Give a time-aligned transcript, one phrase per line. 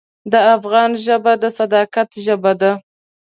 [0.31, 2.71] د افغان ژبه د صداقت ژبه ده.